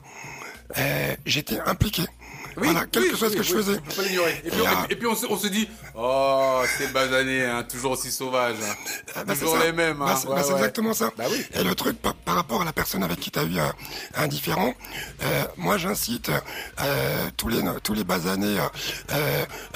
[1.26, 2.04] j'étais impliqué.
[2.64, 3.78] Voilà, quel oui, que oui, je faisais.
[3.80, 4.42] pas l'ignorer.
[4.44, 7.92] Et puis, Et, et puis on, se, on se dit, oh, c'est basané, hein, toujours
[7.92, 8.56] aussi sauvage.
[8.62, 8.74] hein.
[9.14, 9.98] Ah, bah, toujours les mêmes.
[9.98, 10.16] Bah, hein.
[10.16, 10.58] c'est Ouais, bah, c'est ouais.
[10.58, 11.10] exactement ça.
[11.16, 11.44] Bah oui.
[11.54, 13.64] Et le truc par, par rapport à la personne avec qui tu as eu euh,
[14.16, 14.74] un différent,
[15.22, 16.30] euh, moi j'incite
[16.80, 18.64] euh, tous les tous les basanés euh,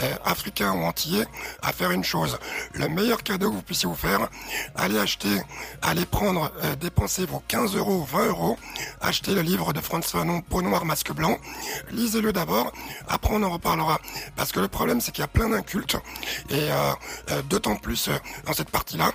[0.03, 1.27] euh, africains ou antillais
[1.63, 2.39] à faire une chose.
[2.75, 4.29] Le meilleur cadeau que vous puissiez vous faire,
[4.77, 5.41] allez acheter,
[5.83, 8.59] allez prendre, euh, dépenser vos 15 euros, 20 euros,
[9.01, 11.39] achetez le livre de François Fanon, Peau noire, masque blanc,
[11.91, 12.73] lisez-le d'abord,
[13.09, 14.01] après on en reparlera.
[14.37, 15.97] Parce que le problème c'est qu'il y a plein d'incultes,
[16.51, 16.93] et euh,
[17.31, 18.13] euh, d'autant plus euh,
[18.47, 19.13] dans cette partie-là,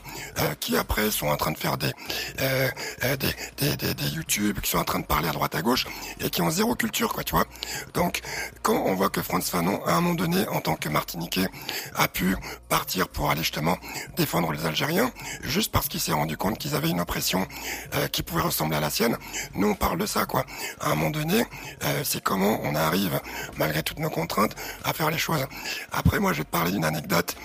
[0.59, 1.91] qui après sont en train de faire des,
[2.37, 3.17] des,
[3.57, 5.85] des, des, des YouTube, qui sont en train de parler à droite à gauche,
[6.19, 7.45] et qui ont zéro culture, quoi, tu vois.
[7.93, 8.21] Donc,
[8.61, 11.47] quand on voit que Franz Fanon, à un moment donné, en tant que Martiniquais,
[11.95, 12.35] a pu
[12.69, 13.77] partir pour aller justement
[14.15, 17.47] défendre les Algériens, juste parce qu'il s'est rendu compte qu'ils avaient une oppression
[17.95, 19.17] euh, qui pouvait ressembler à la sienne,
[19.55, 20.45] nous on parle de ça, quoi.
[20.79, 21.45] À un moment donné,
[21.83, 23.19] euh, c'est comment on arrive,
[23.57, 25.45] malgré toutes nos contraintes, à faire les choses.
[25.91, 27.35] Après, moi, je vais te parler d'une anecdote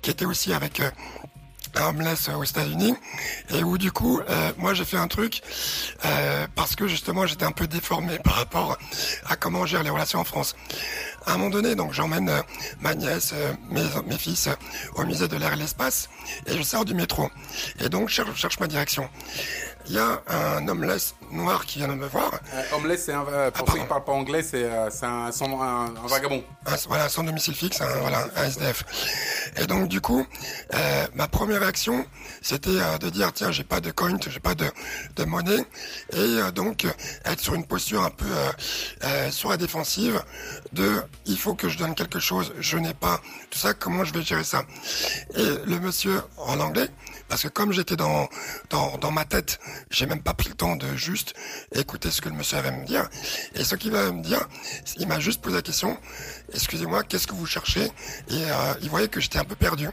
[0.00, 0.80] qui était aussi avec...
[0.80, 0.90] euh,
[1.74, 2.94] un homeless aux États-Unis
[3.50, 5.42] et où du coup euh, moi j'ai fait un truc
[6.04, 8.78] euh, parce que justement j'étais un peu déformé par rapport
[9.26, 10.54] à comment on gère les relations en France.
[11.26, 12.42] À un moment donné, donc j'emmène euh,
[12.80, 13.34] ma nièce,
[13.70, 14.48] mes, mes fils
[14.96, 16.08] au musée de l'air et l'espace
[16.46, 17.30] et je sors du métro
[17.80, 19.08] et donc je cherche ma direction
[19.86, 22.32] il y a un homeless noir qui vient de me voir.
[22.54, 24.88] Euh, homeless, c'est un, euh, pour ah, ceux qui ne parlent pas anglais, c'est euh,
[25.02, 26.44] un, un, un, vagabond.
[26.86, 28.84] voilà, sans domicile fixe, un, voilà, un SDF.
[29.56, 30.26] Et donc du coup,
[30.74, 32.04] euh, ma première réaction,
[32.42, 34.66] c'était euh, de dire tiens, j'ai pas de coin, j'ai pas de,
[35.16, 35.64] de monnaie,
[36.12, 36.86] et donc
[37.24, 38.26] être sur une posture un peu
[39.30, 40.22] sur la défensive
[40.72, 43.20] de il faut que je donne quelque chose, je n'ai pas
[43.50, 44.64] tout ça, comment je vais gérer ça?
[45.36, 46.88] Et le monsieur en anglais
[47.32, 48.28] parce que comme j'étais dans,
[48.68, 49.58] dans, dans ma tête,
[49.90, 51.32] j'ai même pas pris le temps de juste
[51.74, 53.08] écouter ce que le monsieur avait à me dire.
[53.54, 54.46] Et ce qu'il va me dire,
[54.98, 55.96] il m'a juste posé la question,
[56.52, 57.84] excusez-moi, qu'est-ce que vous cherchez?
[58.28, 59.88] Et euh, il voyait que j'étais un peu perdu.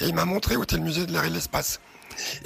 [0.00, 1.78] Et il m'a montré où était le musée de l'air et de l'espace.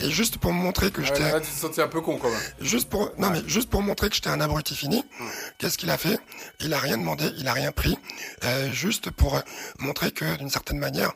[0.00, 1.22] Et juste pour montrer que j'étais.
[1.22, 2.40] Ah, tu te sentais un peu con quand même.
[2.61, 5.05] Juste pour, non mais juste pour montrer que j'étais un abruti fini.
[5.59, 6.18] Qu'est-ce qu'il a fait?
[6.61, 7.98] Il a rien demandé, il a rien pris,
[8.44, 9.40] euh, juste pour
[9.79, 11.12] montrer que d'une certaine manière,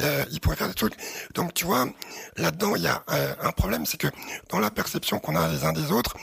[0.00, 0.94] euh, il pouvait faire des trucs.
[1.34, 1.88] Donc tu vois,
[2.36, 4.08] là-dedans il y a euh, un problème, c'est que
[4.50, 6.16] dans la perception qu'on a les uns des autres,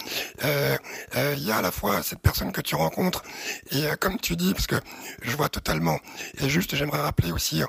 [0.44, 0.78] euh,
[1.16, 3.24] euh, il y a à la fois cette personne que tu rencontres
[3.72, 4.76] et comme tu dis, parce que
[5.22, 6.00] je vois totalement.
[6.40, 7.62] Et juste, j'aimerais rappeler aussi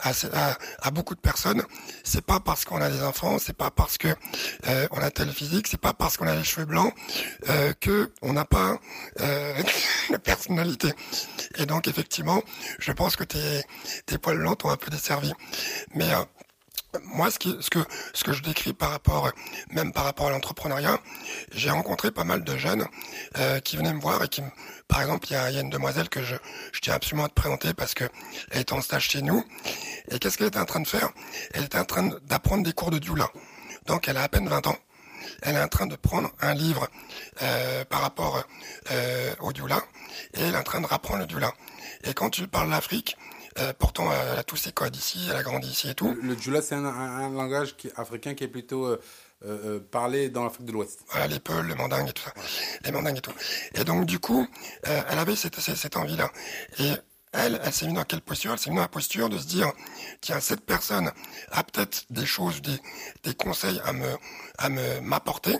[0.00, 1.62] à, à, à beaucoup de personnes,
[2.02, 4.08] c'est pas parce qu'on a des enfants, c'est pas parce que
[4.68, 6.94] euh, on a tel physique, c'est pas parce qu'on a les cheveux blancs
[7.48, 8.78] euh, que on n'a pas
[9.20, 9.62] euh,
[10.10, 10.92] la personnalité.
[11.56, 12.42] Et donc effectivement,
[12.78, 13.62] je pense que tes
[14.06, 15.32] tes poils blancs t'ont un peu desservi.
[15.94, 16.24] Mais euh,
[17.04, 17.78] moi, ce, qui, ce que
[18.12, 19.30] ce que je décris par rapport,
[19.70, 21.00] même par rapport à l'entrepreneuriat,
[21.52, 22.86] j'ai rencontré pas mal de jeunes
[23.38, 24.42] euh, qui venaient me voir et qui,
[24.88, 26.36] par exemple, il y a, y a, une demoiselle que je,
[26.72, 28.04] je tiens absolument à te présenter parce que
[28.50, 29.44] elle est en stage chez nous.
[30.10, 31.10] Et qu'est-ce qu'elle était en train de faire?
[31.52, 33.30] Elle était en train d'apprendre des cours de Dioula.
[33.86, 34.76] Donc elle a à peine 20 ans.
[35.42, 36.88] Elle est en train de prendre un livre
[37.42, 38.44] euh, par rapport
[38.90, 39.82] euh, au Dioula
[40.34, 41.52] et elle est en train de rapprendre le Dioula.
[42.04, 43.16] Et quand tu parles l'Afrique,
[43.58, 46.16] euh, pourtant elle a tous ses codes ici, elle a grandi ici et tout.
[46.22, 49.00] Le, Dioula c'est un, un, langage qui, africain qui est plutôt euh,
[49.46, 51.00] euh, parlé dans l'Afrique de l'Ouest.
[51.10, 52.32] Voilà, les Peuls, le mandingue et tout ça.
[52.84, 53.34] Les mandingues et tout.
[53.74, 54.46] Et donc du coup,
[54.88, 56.30] euh, elle avait cette, cette, cette envie-là.
[56.78, 56.92] Et
[57.32, 58.52] elle, elle s'est mise dans quelle posture?
[58.52, 59.70] Elle s'est mise dans la posture de se dire,
[60.20, 61.12] tiens, cette personne
[61.50, 62.78] a peut-être des choses, des,
[63.22, 64.08] des conseils à me,
[64.56, 65.58] à me m'apporter.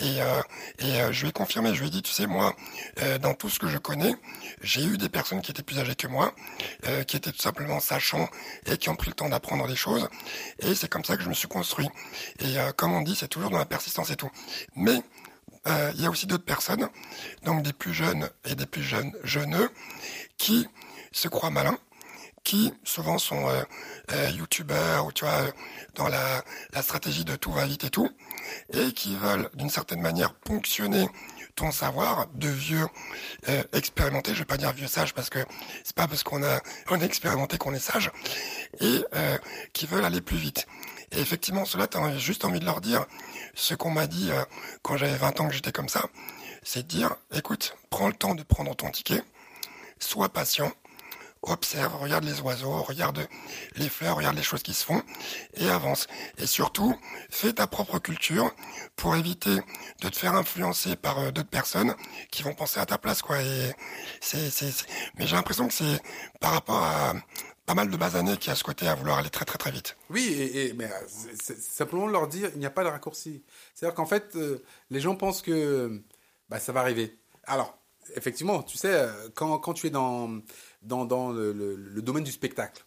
[0.00, 0.42] Et, euh,
[0.80, 2.54] et euh, je lui ai confirmé, je lui ai dit, tu sais, moi,
[3.02, 4.14] euh, dans tout ce que je connais,
[4.60, 6.34] j'ai eu des personnes qui étaient plus âgées que moi,
[6.86, 8.28] euh, qui étaient tout simplement sachants
[8.66, 10.08] et qui ont pris le temps d'apprendre des choses.
[10.58, 11.88] Et c'est comme ça que je me suis construit.
[12.40, 14.30] Et euh, comme on dit, c'est toujours dans la persistance et tout.
[14.74, 15.02] Mais
[15.66, 16.88] euh, il y a aussi d'autres personnes,
[17.44, 19.70] donc des plus jeunes et des plus jeunes jeuneux,
[20.36, 20.68] qui
[21.12, 21.78] se croient malins,
[22.42, 23.62] qui souvent sont euh,
[24.12, 25.40] euh, youtubeurs ou tu vois
[25.94, 28.10] dans la, la stratégie de tout va vite et tout,
[28.72, 31.08] et qui veulent d'une certaine manière ponctionner
[31.54, 32.86] ton savoir de vieux
[33.48, 35.38] euh, expérimentés, je vais pas dire vieux sage parce que
[35.84, 38.10] c'est pas parce qu'on a on est expérimenté qu'on est sage,
[38.80, 39.38] et euh,
[39.72, 40.66] qui veulent aller plus vite.
[41.12, 43.06] Et effectivement, cela, tu as juste envie de leur dire
[43.54, 44.44] ce qu'on m'a dit euh,
[44.82, 46.06] quand j'avais 20 ans que j'étais comme ça,
[46.62, 49.22] c'est de dire, écoute, prends le temps de prendre ton ticket,
[50.00, 50.72] sois patient,
[51.48, 53.26] observe, regarde les oiseaux, regarde
[53.76, 55.02] les fleurs, regarde les choses qui se font
[55.54, 56.06] et avance.
[56.38, 56.94] Et surtout,
[57.30, 58.54] fais ta propre culture
[58.96, 59.56] pour éviter
[60.00, 61.94] de te faire influencer par euh, d'autres personnes
[62.30, 63.40] qui vont penser à ta place, quoi.
[63.42, 63.72] Et
[64.20, 64.86] c'est, c'est.
[65.18, 66.00] Mais j'ai l'impression que c'est
[66.40, 67.14] par rapport à
[67.66, 69.96] pas mal de basanés qui a ce côté à vouloir aller très très très vite.
[70.10, 70.90] Oui, et, mais
[71.40, 73.42] c'est, simplement leur dire, il n'y a pas de raccourci.
[73.74, 76.02] C'est-à-dire qu'en fait, euh, les gens pensent que
[76.48, 77.18] bah, ça va arriver.
[77.46, 77.78] Alors,
[78.16, 80.40] effectivement, tu sais, euh, quand, quand tu es dans
[80.84, 82.84] dans, le, domaine du spectacle,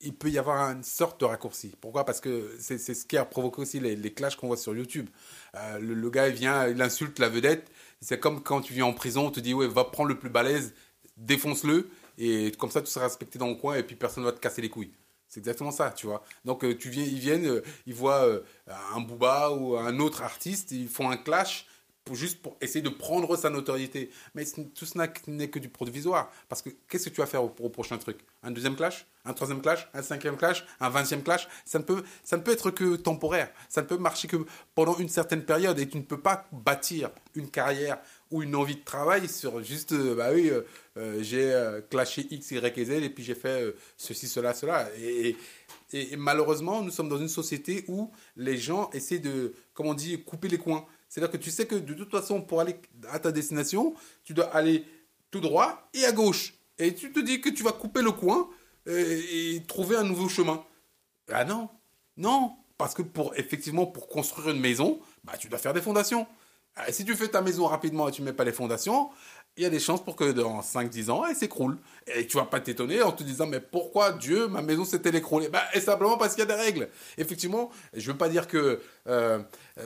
[0.00, 1.74] il peut y avoir une sorte de raccourci.
[1.80, 2.04] Pourquoi?
[2.04, 5.08] Parce que c'est ce qui a provoqué aussi les, clashs qu'on voit sur YouTube.
[5.54, 7.70] Euh, le, gars, il vient, il insulte la vedette.
[8.00, 10.30] C'est comme quand tu viens en prison, on te dit, ouais, va prendre le plus
[10.30, 10.74] balèze,
[11.16, 14.34] défonce-le, et comme ça, tu seras respecté dans le coin, et puis personne ne va
[14.34, 14.92] te casser les couilles.
[15.26, 16.22] C'est exactement ça, tu vois.
[16.44, 18.24] Donc, euh, tu viens, ils viennent, euh, ils voient
[18.94, 21.66] un Booba ou un autre artiste, ils font un clash,
[22.14, 24.10] juste pour essayer de prendre sa notoriété.
[24.34, 26.30] Mais tout cela n'est que du provisoire.
[26.48, 28.18] Parce que qu'est-ce que tu vas faire au, prochain truc?
[28.42, 29.06] Un deuxième clash?
[29.24, 29.88] Un troisième clash?
[29.94, 30.64] Un cinquième clash?
[30.80, 31.48] Un vingtième clash?
[31.64, 33.50] Ça ne, peut, ça ne peut être que temporaire.
[33.68, 34.36] Ça ne peut marcher que
[34.74, 35.78] pendant une certaine période.
[35.78, 37.98] Et tu ne peux pas bâtir une carrière
[38.30, 40.62] ou une envie de travail sur juste, euh, bah oui, euh,
[40.96, 44.88] euh, j'ai clashé X, Y et Z et puis j'ai fait ceci, cela, cela.
[44.98, 45.36] Et,
[46.16, 50.58] malheureusement, nous sommes dans une société où les gens essaient de, comme on couper les
[50.58, 50.84] coins.
[51.08, 52.76] C'est-à-dire que tu sais que de toute façon, pour aller
[53.10, 53.94] à ta destination,
[54.24, 54.84] tu dois aller
[55.30, 56.54] tout droit et à gauche.
[56.78, 58.48] Et tu te dis que tu vas couper le coin
[58.86, 60.64] et, et trouver un nouveau chemin.
[61.30, 61.68] Ah non,
[62.16, 66.26] non, Parce que pour effectivement pour construire une maison, bah, tu dois faire des fondations.
[66.80, 69.10] Euh, si tu fais ta maison rapidement et tu mets pas les fondations,
[69.56, 71.78] il y a des chances pour que dans 5-10 ans, elle s'écroule.
[72.06, 75.48] Et tu vas pas t'étonner en te disant, mais pourquoi Dieu, ma maison s'était écroulée?
[75.48, 76.88] Bah, Et simplement parce qu'il y a des règles.
[77.16, 79.40] Effectivement, je veux pas dire que euh,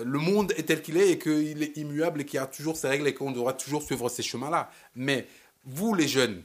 [0.05, 2.77] le monde est tel qu'il est et qu'il est immuable et qu'il y a toujours
[2.77, 4.71] ces règles et qu'on devra toujours suivre ces chemins-là.
[4.95, 5.27] Mais
[5.65, 6.43] vous, les jeunes,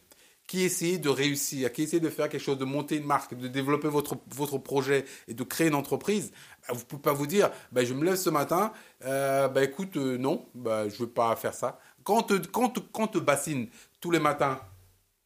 [0.48, 3.50] qui essayez de réussir, qui essayez de faire quelque chose, de monter une marque, de
[3.50, 6.32] développer votre, votre projet et de créer une entreprise,
[6.62, 8.72] bah, vous ne pouvez pas vous dire, bah, je me lève ce matin,
[9.04, 11.80] euh, bah, écoute, euh, non, bah, je ne veux pas faire ça.
[12.04, 13.68] Quand te, quand, quand bassine
[14.00, 14.62] tous les matins,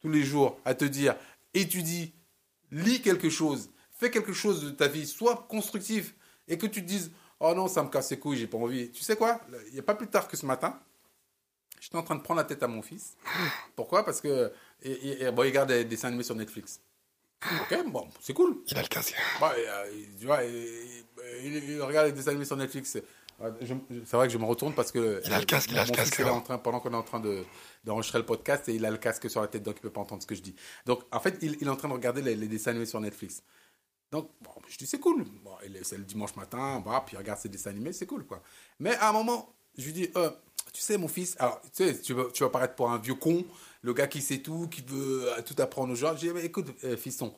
[0.02, 1.16] tous les jours, à te dire,
[1.54, 2.16] étudie,
[2.72, 6.16] lis quelque chose, fais quelque chose de ta vie, sois constructif,
[6.48, 8.92] et que tu te dises, oh non, ça me casse les couilles, j'ai pas envie.
[8.92, 9.40] Tu sais quoi?
[9.68, 10.80] Il n'y a pas plus tard que ce matin,
[11.82, 13.18] j'étais en train de prendre la tête à mon fils.
[13.76, 14.06] Pourquoi?
[14.06, 16.80] Parce que et, bon, il regarde des dessins animés sur Netflix.
[17.44, 18.62] Ok, bon, c'est cool.
[18.68, 19.16] Il a le casque.
[19.42, 22.92] Euh, tu vois, il, regarde des dessins animés sur Netflix.
[22.94, 25.22] C'est vrai que je me retourne parce que.
[25.26, 26.20] Il a le casque, il a le casque.
[26.20, 27.22] en train, pendant qu'on est en train
[27.84, 29.94] d'enregistrer le podcast et il a le casque sur la tête donc il ne peut
[29.94, 30.56] pas entendre ce que je dis.
[30.86, 33.42] Donc en fait, il, est en train de regarder les, dessins animés sur Netflix.
[34.12, 35.24] Donc bon, je dis c'est cool.
[35.44, 38.44] Bon, c'est le dimanche matin, bah, puis il regarde ses dessins animés, c'est cool quoi.
[38.80, 40.30] Mais à un moment, je lui dis, euh,
[40.74, 43.16] tu sais mon fils, alors tu sais, tu vas, tu vas paraître pour un vieux
[43.16, 43.46] con
[43.82, 46.16] le gars qui sait tout, qui veut euh, tout apprendre aux gens.
[46.16, 47.36] J'ai dit, écoute, euh, fiston,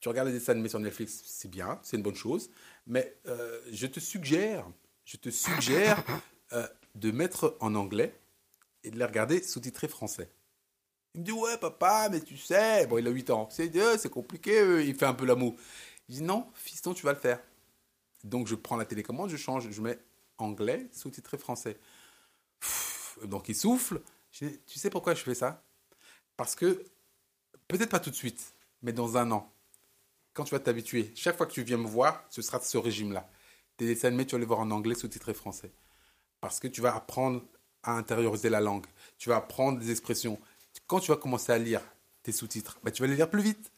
[0.00, 2.50] tu regardes les dessins animés sur Netflix, c'est bien, c'est une bonne chose,
[2.86, 4.66] mais euh, je te suggère,
[5.04, 6.02] je te suggère
[6.94, 8.14] de mettre en anglais
[8.82, 10.28] et de les regarder sous-titrés français.
[11.14, 14.10] Il me dit, ouais, papa, mais tu sais, bon, il a 8 ans, c'est c'est
[14.10, 15.54] compliqué, il fait un peu l'amour.
[16.08, 17.40] Je dis, non, fiston, tu vas le faire.
[18.24, 19.98] Donc, je prends la télécommande, je change, je mets
[20.38, 21.78] anglais, sous-titré français.
[23.24, 24.00] Donc, il souffle.
[24.32, 25.62] tu sais pourquoi je fais ça?
[26.36, 26.84] Parce que,
[27.68, 29.52] peut-être pas tout de suite, mais dans un an,
[30.32, 33.28] quand tu vas t'habituer, chaque fois que tu viens me voir, ce sera ce régime-là.
[33.76, 35.72] Tes dessins animés, tu vas les voir en anglais sous-titré français.
[36.40, 37.42] Parce que tu vas apprendre
[37.82, 38.86] à intérioriser la langue.
[39.16, 40.38] Tu vas apprendre des expressions.
[40.86, 41.80] Quand tu vas commencer à lire
[42.22, 43.70] tes sous-titres, bah, tu vas les lire plus vite.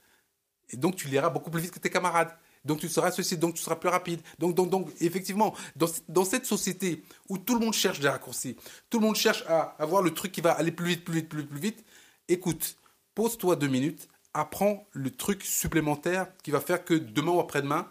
[0.71, 2.35] Et donc, tu liras beaucoup plus vite que tes camarades.
[2.67, 4.21] Donc, tu seras ceci, donc tu seras plus rapide.
[4.39, 8.57] Donc, donc, donc effectivement, dans, dans, cette société où tout le monde cherche des raccourcis,
[8.91, 11.29] tout le monde cherche à avoir le truc qui va aller plus vite, plus vite,
[11.29, 11.85] plus vite, plus vite,
[12.29, 12.77] écoute,
[13.15, 17.89] pose-toi deux minutes, apprends le truc supplémentaire qui va faire que demain ou après-demain,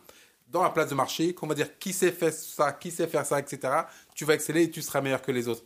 [0.47, 3.25] dans la place de marché, qu'on va dire qui sait faire ça, qui sait faire
[3.25, 3.73] ça, etc.,
[4.13, 5.63] tu vas exceller et tu seras meilleur que les autres.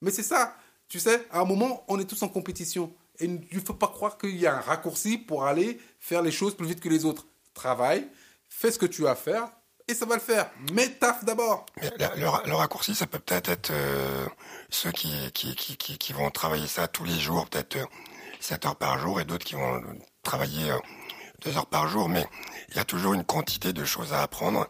[0.00, 0.56] Mais c'est ça,
[0.88, 2.92] tu sais, à un moment, on est tous en compétition.
[3.18, 6.32] Et il ne faut pas croire qu'il y a un raccourci pour aller faire les
[6.32, 7.26] choses plus vite que les autres.
[7.52, 8.08] Travaille,
[8.50, 9.48] fais ce que tu as à faire,
[9.88, 10.50] et ça va le faire.
[10.72, 11.64] Mais taf d'abord.
[11.80, 14.26] Le, raccourci, ça peut peut-être être, euh,
[14.68, 17.86] ceux qui qui, qui, vont travailler ça tous les jours, peut-être euh,
[18.40, 19.82] 7 heures par jour et d'autres qui vont
[20.22, 20.72] travailler
[21.44, 22.26] 2 euh, heures par jour, mais
[22.70, 24.66] il y a toujours une quantité de choses à apprendre.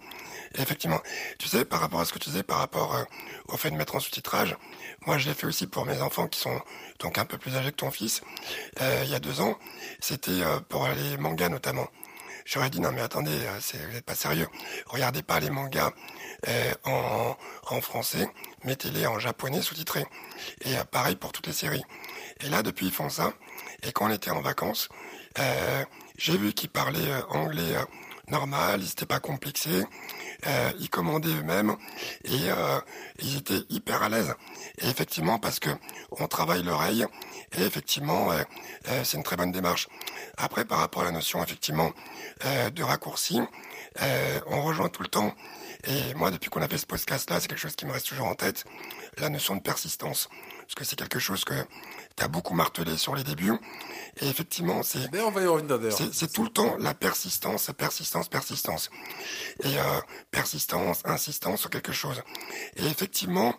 [0.57, 1.01] Effectivement,
[1.39, 3.05] tu sais, par rapport à ce que tu disais, par rapport euh,
[3.49, 4.57] au fait de mettre en sous-titrage,
[5.07, 6.61] moi je l'ai fait aussi pour mes enfants qui sont
[6.99, 8.23] donc un peu plus âgés que ton fils,
[8.81, 9.57] euh, il y a deux ans,
[10.01, 11.87] c'était pour les mangas notamment.
[12.45, 14.49] J'aurais dit non mais attendez, vous n'êtes pas sérieux.
[14.87, 15.93] Regardez pas les mangas
[16.85, 18.29] en, en français,
[18.65, 20.07] mettez-les en japonais sous-titrés.
[20.63, 21.85] Et pareil pour toutes les séries.
[22.43, 23.33] Et là, depuis, ils font ça.
[23.83, 24.89] Et quand on était en vacances,
[25.39, 25.85] euh,
[26.17, 27.85] j'ai vu qu'ils parlaient euh, anglais euh,
[28.31, 29.85] normal, ils n'étaient pas complexés,
[30.47, 31.77] euh, ils commandaient eux-mêmes
[32.25, 32.39] et
[33.21, 34.35] ils étaient hyper à l'aise.
[34.79, 35.71] Et effectivement, parce que
[36.13, 37.07] on travaille l'oreille
[37.59, 38.31] et effectivement,
[39.05, 39.89] c'est une très bonne démarche.
[40.37, 41.93] Après, par rapport à la notion effectivement
[42.45, 43.41] de raccourci,
[44.47, 45.35] on rejoint tout le temps.
[45.85, 48.27] Et moi, depuis qu'on a fait ce podcast-là, c'est quelque chose qui me reste toujours
[48.27, 48.65] en tête,
[49.19, 50.29] la notion de persistance.
[50.61, 51.55] Parce que c'est quelque chose que
[52.17, 53.59] tu as beaucoup martelé sur les débuts.
[54.21, 55.09] Et effectivement, c'est
[56.13, 58.91] c'est tout le temps la persistance, persistance, persistance.
[59.63, 62.23] Et euh, persistance, insistance sur quelque chose.
[62.77, 63.55] Et effectivement,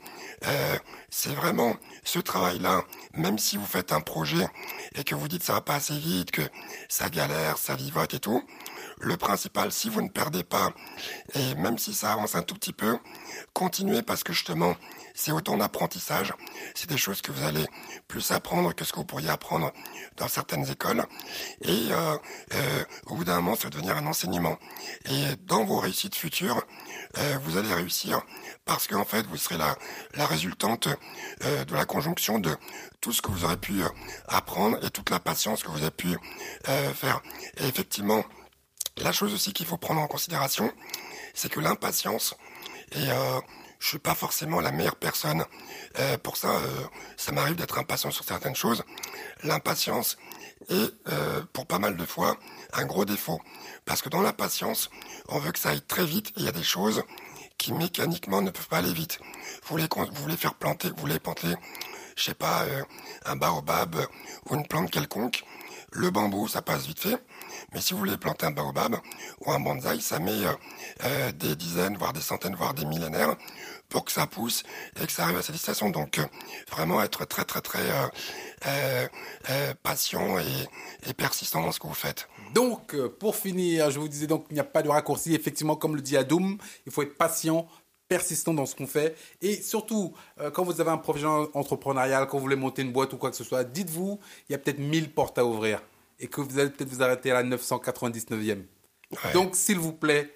[0.45, 0.77] euh,
[1.11, 4.47] c'est vraiment ce travail-là, même si vous faites un projet
[4.95, 6.41] et que vous dites ça va pas assez vite, que
[6.89, 8.41] ça galère, ça vivote et tout,
[9.01, 10.71] le principal, si vous ne perdez pas,
[11.33, 12.97] et même si ça avance un tout petit peu,
[13.53, 14.75] continuez parce que justement,
[15.13, 16.33] c'est autant d'apprentissage.
[16.75, 17.65] C'est des choses que vous allez
[18.07, 19.71] plus apprendre que ce que vous pourriez apprendre
[20.17, 21.03] dans certaines écoles.
[21.61, 22.17] Et euh,
[22.53, 24.57] euh, au bout d'un moment, ça va devenir un enseignement.
[25.05, 26.65] Et dans vos réussites futures,
[27.17, 28.21] euh, vous allez réussir
[28.65, 29.77] parce qu'en fait, vous serez la,
[30.15, 30.87] la résultante
[31.41, 32.55] de la conjonction de
[33.01, 33.81] tout ce que vous aurez pu
[34.27, 36.15] apprendre et toute la patience que vous avez pu
[36.93, 37.21] faire.
[37.57, 38.23] Et effectivement,
[38.97, 40.71] la chose aussi qu'il faut prendre en considération,
[41.33, 42.35] c'est que l'impatience
[42.91, 43.09] est
[43.81, 45.43] je suis pas forcément la meilleure personne
[45.99, 46.51] euh, pour ça.
[46.51, 46.83] Euh,
[47.17, 48.83] ça m'arrive d'être impatient sur certaines choses.
[49.43, 50.17] L'impatience
[50.69, 52.37] est, euh, pour pas mal de fois,
[52.73, 53.41] un gros défaut.
[53.85, 54.89] Parce que dans l'impatience,
[55.27, 57.03] on veut que ça aille très vite il y a des choses
[57.57, 59.19] qui mécaniquement ne peuvent pas aller vite.
[59.63, 61.53] Vous voulez, vous voulez faire planter, vous voulez planter,
[62.15, 62.65] je sais pas,
[63.25, 63.95] un baobab
[64.49, 65.43] ou une plante quelconque.
[65.93, 67.17] Le bambou, ça passe vite fait.
[67.73, 68.95] Mais si vous voulez planter un baobab
[69.41, 70.39] ou un bonsaï, ça met
[71.33, 73.35] des dizaines, voire des centaines, voire des millénaires
[73.91, 74.63] pour que ça pousse
[74.99, 75.89] et que ça arrive à cette destination.
[75.91, 76.25] Donc euh,
[76.71, 77.91] vraiment être très très très
[78.65, 79.07] euh,
[79.49, 82.27] euh, patient et, persistant dans ce que vous faites.
[82.53, 85.33] Donc pour finir, je vous disais donc il n'y a pas de raccourci.
[85.33, 87.67] Effectivement, comme le dit Adoum, il faut être patient,
[88.07, 89.15] persistant dans ce qu'on fait.
[89.41, 90.13] Et surtout,
[90.53, 93.37] quand vous avez un projet entrepreneurial, quand vous voulez monter une boîte ou quoi que
[93.37, 95.81] ce soit, dites-vous, il y a peut-être 1000 portes à ouvrir
[96.19, 98.63] et que vous allez peut-être vous arrêter à la 999e.
[99.33, 100.33] Donc, s'il vous plaît,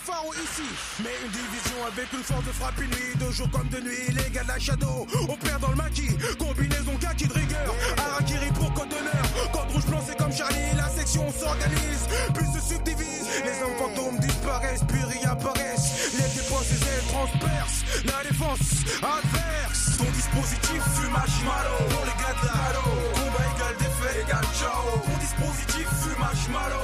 [0.00, 0.68] Faro ici.
[1.02, 4.30] Mais une division avec une force de frappe nuit, de jour comme de nuit, les
[4.30, 5.06] gars de la Shadow.
[5.28, 7.74] On perd dans le maquis, combinaison kaki de rigueur.
[7.96, 9.24] Arakiri pour code d'honneur.
[9.52, 12.04] Code rouge blanc, c'est comme Charlie, la section s'organise.
[12.34, 16.12] Plus se subdivise, les hommes fantômes disparaissent, puis réapparaissent.
[16.14, 17.84] Les dépenses, les ailes transpercent.
[18.04, 18.68] La défense
[19.00, 19.96] adverse.
[19.96, 21.76] Ton dispositif fumage malo.
[21.88, 25.00] Pour les gars de la Combat égal défait égal ciao.
[25.04, 26.80] Ton dispositif fumage malo.